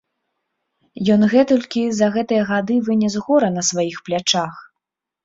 [1.15, 4.53] Ён гэтулькі за гэтыя гады вынес гора на сваіх плячах!